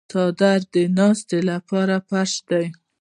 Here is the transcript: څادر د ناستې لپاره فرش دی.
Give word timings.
څادر 0.11 0.59
د 0.73 0.75
ناستې 0.97 1.39
لپاره 1.49 1.95
فرش 2.07 2.33
دی. 2.49 2.65